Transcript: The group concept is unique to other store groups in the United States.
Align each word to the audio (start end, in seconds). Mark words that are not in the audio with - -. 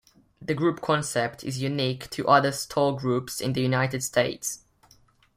The 0.41 0.55
group 0.55 0.81
concept 0.81 1.43
is 1.43 1.61
unique 1.61 2.09
to 2.09 2.27
other 2.27 2.51
store 2.53 2.97
groups 2.97 3.39
in 3.39 3.53
the 3.53 3.61
United 3.61 4.01
States. 4.03 4.61